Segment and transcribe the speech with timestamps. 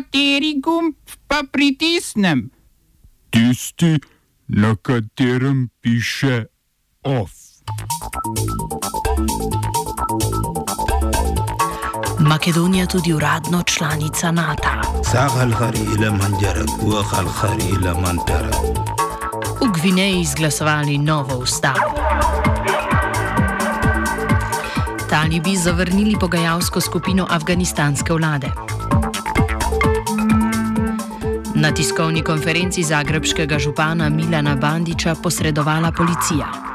[0.00, 0.96] Kateri gumb
[1.28, 2.48] pa pritisnem?
[3.30, 4.00] Tisti,
[4.48, 6.44] na katerem piše
[7.04, 7.32] OF.
[12.18, 14.68] Makedonija tudi uradno članica NATO.
[19.60, 21.94] V Gvineji izglasovali novo ustavo.
[25.10, 28.79] Talibi zavrnili pogajalsko skupino afganistanske vlade.
[31.60, 36.69] Na tiskovni konferenci zagrebskega župana Milana Bandiča posredovala policija.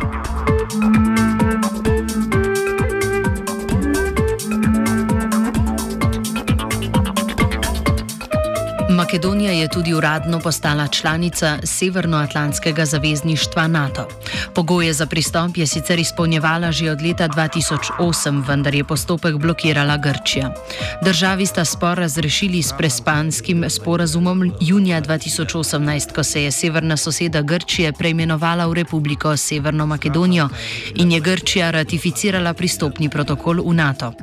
[9.06, 14.08] Makedonija je tudi uradno postala članica Severnoatlantskega zavezništva NATO.
[14.56, 20.54] Pogoje za pristop je sicer izpolnjevala že od leta 2008, vendar je postopek blokirala Grčija.
[21.02, 27.94] Državi sta spor razrešili s prespanskim sporazumom junija 2018, ko se je severna soseda Grčije
[27.94, 30.50] preimenovala v Republiko Severno Makedonijo
[30.96, 34.14] in je Grčija ratificirala pristopni protokol v NATO.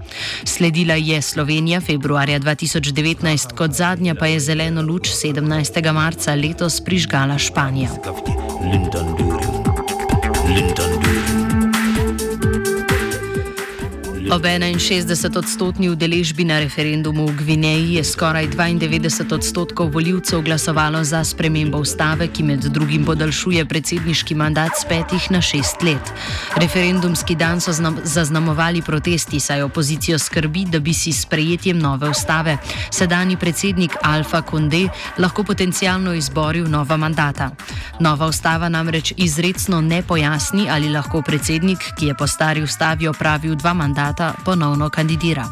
[0.44, 4.40] Sledila je Slovenija februarja 2019, kot zadnja pa je
[4.72, 5.92] zeleno luč 17.
[5.92, 7.90] marca letos prižgala Španija.
[8.64, 10.91] Lindon Durin.
[14.32, 21.78] Ob 61-odstotni udeležbi na referendumu v Gvineji je skoraj 92 odstotkov voljivcev glasovalo za spremembo
[21.78, 26.12] ustave, ki med drugim podaljšuje predsedniški mandat z petih na šest let.
[26.56, 32.56] Referendumski dan so zaznamovali protesti, saj opozicijo skrbi, da bi si s prejetjem nove ustave
[32.90, 34.88] sedajni predsednik Alfa Konde
[35.18, 37.50] lahko potencialno izboril nova mandata.
[38.00, 43.54] Nova ustava namreč izredno ne pojasni, ali lahko predsednik, ki je po stari ustavi opravil
[43.54, 45.48] dva mandata, leta ponovno kandidira.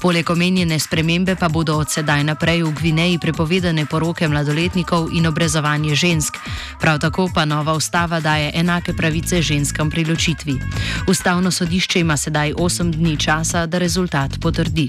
[0.00, 5.94] Poleg omenjene spremembe pa bodo od sedaj naprej v Gvineji prepovedane poroke mladoletnikov in obrezovanje
[5.94, 6.36] žensk.
[6.80, 10.60] Prav tako pa nova ustava daje enake pravice ženskam pri ločitvi.
[11.08, 14.88] Ustavno sodišče ima sedaj 8 dni časa, da rezultat potrdi.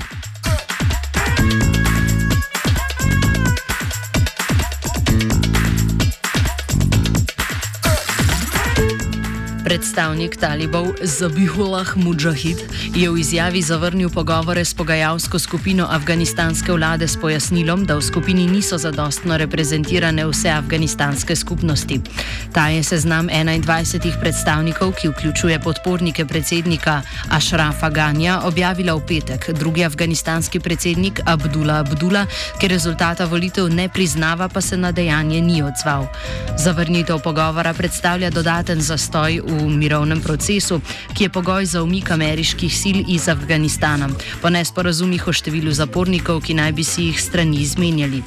[9.72, 12.60] Predstavnik talibov Zabihullah Mujahid
[12.92, 18.52] je v izjavi zavrnil pogovore s pogajalsko skupino afganistanske vlade s pojasnilom, da v skupini
[18.52, 22.04] niso zadostno reprezentirane vse afganistanske skupnosti.
[22.52, 29.56] Ta je seznam 21 predstavnikov, ki vključuje podpornike predsednika Ašrafa Ganja, objavila v petek.
[29.56, 32.28] Drugi afganistanski predsednik Abdullah Abdullah,
[32.60, 36.12] ki rezultata volitev ne priznava, pa se na dejanje ni odzval.
[36.60, 40.82] Zavrnitev pogovora predstavlja dodaten zastoj v v mirovnem procesu,
[41.14, 44.10] ki je pogoj za umik ameriških sil iz Afganistana,
[44.42, 48.24] po nesporazumih o številu zapornikov, ki naj bi si jih strani izmenjali.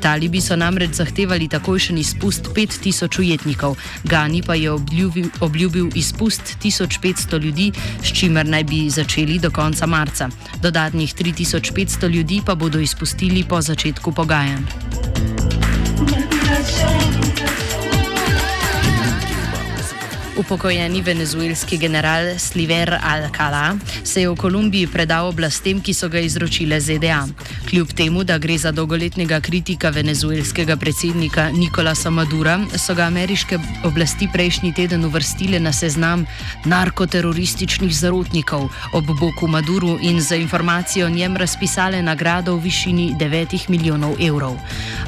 [0.00, 7.40] Talibi so namreč zahtevali takojšen izpust 5000 ujetnikov, Gani pa je obljubil, obljubil izpust 1500
[7.40, 10.28] ljudi, s čimer naj bi začeli do konca marca.
[10.62, 14.64] Dodatnih 3500 ljudi pa bodo izpustili po začetku pogajanj.
[20.38, 26.78] Upokojeni venezuelski general Sliver Alcala se je v Kolumbiji predal oblastem, ki so ga izročile
[26.80, 27.26] ZDA.
[27.66, 34.28] Kljub temu, da gre za dolgoletnega kritika venezuelskega predsednika Nikolasa Madura, so ga ameriške oblasti
[34.32, 36.22] prejšnji teden uvrstile na seznam
[36.64, 43.68] narkoterorističnih zarotnikov ob boku Maduru in za informacijo o njem razpisale nagrado v višini 9
[43.68, 44.54] milijonov evrov.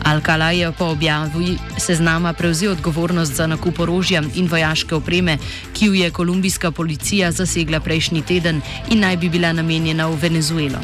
[0.02, 5.38] Alcala je po objavi seznama prevzel odgovornost za nakup orožja in vojaške opreme opreme,
[5.72, 8.60] ki jo je kolumbijska policija zasegla prejšnji teden
[8.91, 10.78] in naj bi bila namenjena v Venezuelo.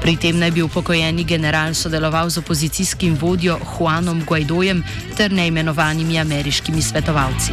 [0.00, 4.84] Pri tem naj bi upokojeni general sodeloval z opozicijskim vodjo Juanom Guaidojem
[5.16, 7.52] ter neimenovanimi ameriškimi svetovalci.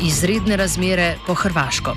[0.00, 1.94] Izredne razmere po Hrvaško.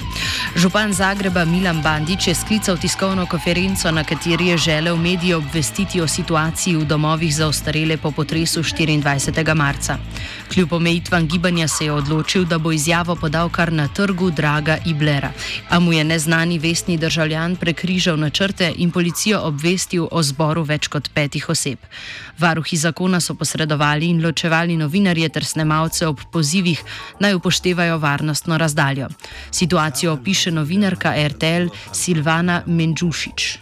[0.58, 6.08] Župan Zagreba Milan Bandič je sklical tiskovno konferenco, na kateri je želel medije obvestiti o
[6.08, 9.56] situaciji v domovih za ostarele po potresu 24.
[9.56, 9.98] marca.
[10.54, 15.32] Kljub omejitvam gibanja se je odločil, da bo izjavo podal kar na trgu Draga Iblera,
[15.70, 21.10] a mu je neznani vestni državljan prekrižal načrte in policijo obvestil o zboru več kot
[21.14, 21.78] petih oseb.
[22.40, 26.82] Varuhi zakona so posredovali in ločevali novinarje ter snemalce ob pozivih
[27.20, 29.08] naj upoštevajo varnostno razdaljo.
[29.52, 33.60] Situacijo opiše novinarka RTL Silvana Menžušič.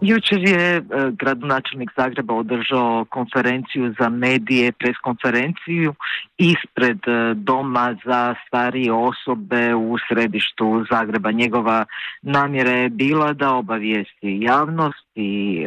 [0.00, 5.94] Jučer je gradonačelnik Zagreba održao konferenciju za medije, pres konferenciju
[6.38, 6.98] ispred
[7.34, 11.30] doma za starije osobe u središtu Zagreba.
[11.30, 11.84] Njegova
[12.22, 15.64] namjera je bila da obavijesti javnost i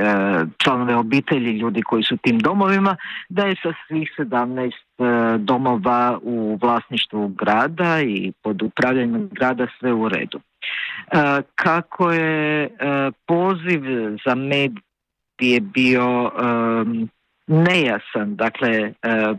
[0.57, 2.95] članove obitelji, ljudi koji su tim domovima,
[3.29, 4.71] da je sa svih 17
[5.37, 10.39] domova u vlasništvu grada i pod upravljanjem grada sve u redu.
[11.11, 12.69] E, kako je e,
[13.27, 13.81] poziv
[14.25, 16.41] za medije bio e,
[17.47, 18.93] nejasan, dakle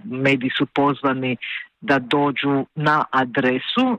[0.05, 1.37] mediji su pozvani
[1.81, 3.99] da dođu na adresu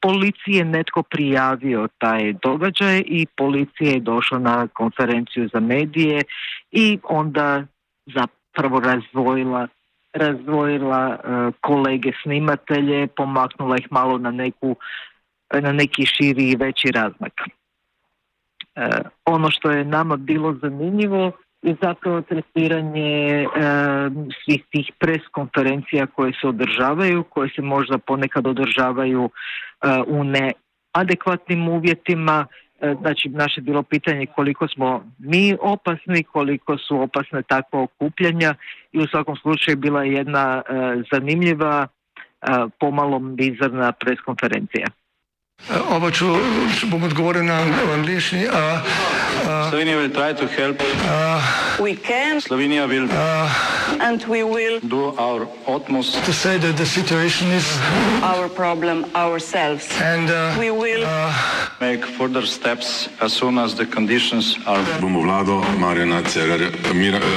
[0.00, 6.22] policije, netko prijavio taj događaj i policija je došla na konferenciju za medije
[6.70, 7.64] i onda
[8.06, 9.68] zapravo razvojila
[10.12, 11.18] razdvojila
[11.60, 14.76] kolege snimatelje, pomaknula ih malo na neku
[15.52, 17.32] na neki širi i veći razmak.
[18.74, 18.88] E,
[19.24, 23.46] ono što je nama bilo zanimljivo je zapravo tretiranje e,
[24.44, 31.68] svih tih pres konferencija koje se održavaju, koje se možda ponekad održavaju e, u neadekvatnim
[31.68, 32.46] uvjetima.
[32.80, 38.54] E, znači, naše bilo pitanje koliko smo mi opasni, koliko su opasne takva okupljanja
[38.92, 40.62] i u svakom slučaju bila je jedna
[41.12, 41.86] zanimljiva,
[42.80, 44.86] pomalo bizarna preskonferencija.
[45.68, 46.24] Oba, če
[46.88, 47.58] bom odgovoril na
[47.92, 48.46] angliški.
[49.68, 50.80] Slovenija will try to help.
[51.04, 51.44] Uh,
[51.80, 52.40] we can.
[52.40, 53.04] Slovenija will.
[53.10, 54.80] Uh, and we will.
[54.80, 56.16] Do our utmost.
[56.24, 57.66] To say that the situation is.
[58.22, 59.84] Our problem ourselves.
[60.00, 61.04] And uh, we will.
[61.04, 61.34] Uh,
[61.80, 64.80] make further steps as soon as the conditions are.
[65.00, 66.72] Bomo vlado Marjana Cererja,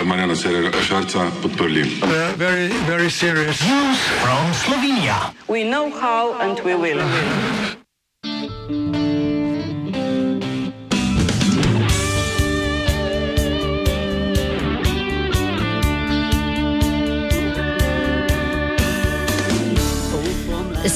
[0.06, 1.84] Marjana Cererja Šarca podprli.
[2.00, 3.60] Uh, very, very serious.
[3.60, 5.34] News from Slovenia.
[5.50, 7.02] We know how and we will.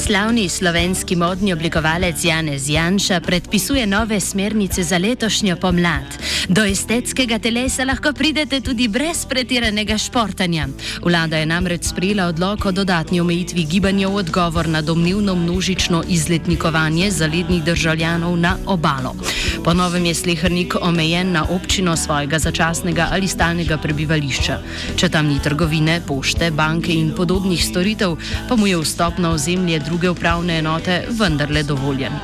[0.06, 6.04] Slavni slovenski modni oblikovalec Janez Janša predpisuje nove smernice za letošnjo pomlad.
[6.48, 10.68] Do estetskega telesa lahko pridete tudi brez pretiranega športanja.
[11.02, 17.10] Vlada je namreč sprejela odlog o dodatni omejitvi gibanja v odgovor na domnevno množično izletnikovanje
[17.10, 19.16] zalednih državljanov na obalo.
[19.64, 24.60] Po novem je slehrnik omejen na občino svojega začasnega ali stalnega prebivališča.
[24.96, 28.14] Če tam ni trgovine, pošte, banke in podobnih storitev,
[28.48, 32.14] pa mu je vstop na ozemlje druge upravne enote vendarle dovoljen.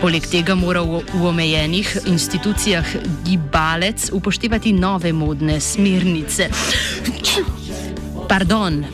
[0.00, 2.84] Poleg tega mora v, v omejenih institucijah
[3.70, 6.48] gibalec upoštevati nove modne smernice.
[8.28, 8.84] Pardon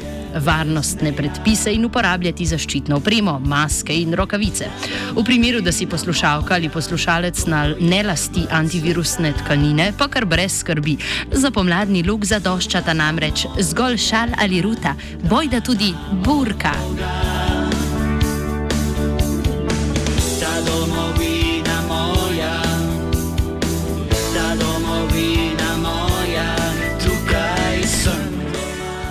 [0.44, 4.68] varnostne predpise in uporabljati zaščitno opremo, maske in rokavice.
[5.16, 7.46] V primeru, da si poslušalka ali poslušalec
[7.80, 10.98] ne lasti antivirusne tkanine, pa kar brez skrbi.
[11.32, 14.92] Za pomladni luk zadoščata namreč zgolj šal ali ruta,
[15.24, 16.76] bojda tudi burka.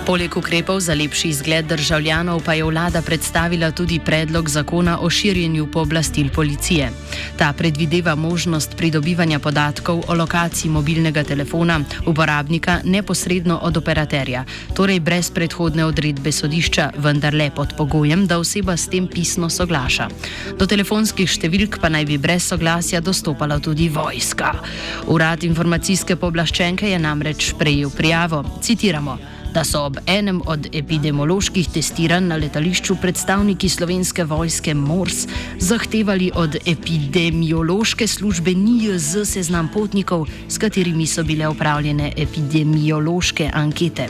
[0.06, 5.66] Poleg ukrepov za lepši izgled državljanov pa je vlada predstavila tudi predlog zakona o širjenju
[5.66, 6.90] pooblastil policije.
[7.36, 14.44] Ta predvideva možnost pridobivanja podatkov o lokaciji mobilnega telefona uporabnika neposredno od operaterja,
[14.74, 20.06] torej brez predhodne odredbe sodišča, vendar le pod pogojem, da oseba s tem pisno soglaša.
[20.58, 24.54] Do telefonskih številk pa naj bi brez soglasja dostopala tudi vojska.
[25.10, 28.44] Urad informacijske pooblaščenke je namreč prejel prijavo.
[28.62, 35.26] Citiramo da so ob enem od epidemioloških testiranj na letališču predstavniki slovenske vojske MORS
[35.58, 44.08] zahtevali od epidemiološke službe NIJZ seznam potnikov, s katerimi so bile upravljene epidemiološke ankete.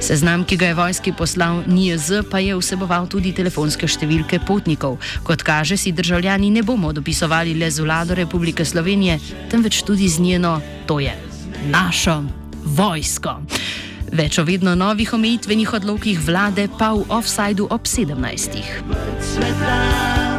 [0.00, 4.96] Seznam, ki ga je vojski poslal NIJZ, pa je vseboval tudi telefonske številke potnikov.
[5.28, 9.18] Kot kaže, si državljani ne bomo dopisovali le z vlado Republike Slovenije,
[9.52, 10.56] temveč tudi z njeno,
[10.88, 11.12] to je
[11.68, 12.22] našo
[12.64, 13.36] vojsko.
[14.10, 18.58] Več o vedno novih omejitvenih odlokih vlade pa v offsajdu ob 17.
[19.20, 20.29] Svetla.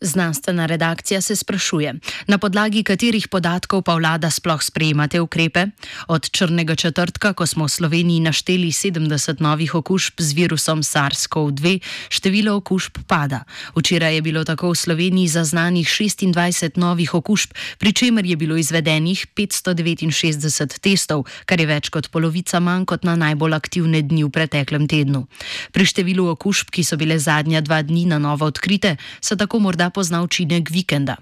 [0.00, 1.94] Znanstvena redakcija se sprašuje,
[2.26, 5.66] na podlagi katerih podatkov pa vlada sploh sprejema te ukrepe.
[6.08, 11.80] Od črnega četrtka, ko smo v Sloveniji našteli 70 novih okužb z virusom SARS-CoV-2,
[12.14, 13.42] število okužb pada.
[13.74, 19.26] Včeraj je bilo tako v Sloveniji zaznanih 26 novih okužb, pri čemer je bilo izvedenih
[19.34, 24.86] 569 testov, kar je več kot polovica manj kot na najbolj aktivne dni v preteklem
[24.86, 25.26] tednu.
[25.74, 29.87] Pri številu okužb, ki so bile zadnja dva dni na novo odkrite, se tako morda
[29.90, 31.16] pozna učinek vikenda.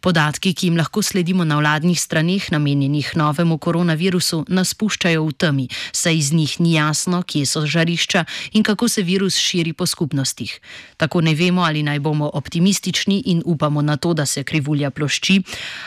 [0.00, 5.68] Podatki, ki jim lahko sledimo na vladnih straneh, namenjenih novemu koronavirusu, nas puščajo v temi,
[5.92, 10.60] saj iz njih ni jasno, kje so žarišča in kako se virus širi po skupnostih.
[10.96, 15.42] Tako ne vemo, ali naj bomo optimistični in upamo na to, da se krivulja plošči,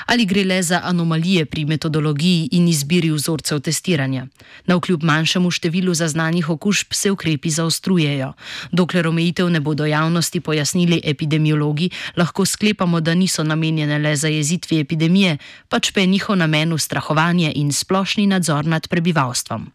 [0.06, 4.28] ali gre le za anomalije pri metodologiji in izbiri vzorcev testiranja.
[4.66, 8.34] Na vkljub manjšemu številu zaznanih okužb se ukrepi zaostrujejo.
[8.72, 14.80] Dokler omejitev ne bodo javnosti pojasnili epidemiologi, lahko sklepamo, da niso namenjene le za jezitvi
[14.80, 15.38] epidemije,
[15.70, 19.72] pač pa je njihov namen ustrahovanje in splošni nadzor nad prebivalstvom.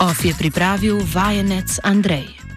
[0.00, 2.47] OF je pripravil vajenec Andrej.